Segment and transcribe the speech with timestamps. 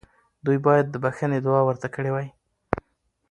[0.45, 2.27] دوی باید د بخښنې دعا ورته کړې وای.